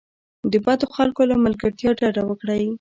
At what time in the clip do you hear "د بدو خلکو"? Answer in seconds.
0.51-1.21